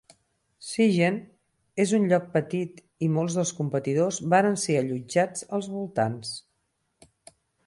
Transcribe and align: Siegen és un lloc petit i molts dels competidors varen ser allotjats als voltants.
Siegen 0.67 1.17
és 1.83 1.93
un 1.97 2.07
lloc 2.13 2.25
petit 2.37 2.81
i 3.09 3.11
molts 3.19 3.37
dels 3.41 3.53
competidors 3.59 4.19
varen 4.35 4.59
ser 4.65 4.79
allotjats 4.81 5.47
als 5.59 5.71
voltants. 5.77 6.33